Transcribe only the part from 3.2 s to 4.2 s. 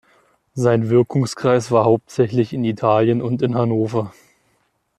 und in Hannover.